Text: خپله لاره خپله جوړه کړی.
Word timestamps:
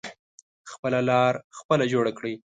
خپله 0.71 0.99
لاره 1.09 1.39
خپله 1.57 1.85
جوړه 1.93 2.11
کړی. 2.17 2.33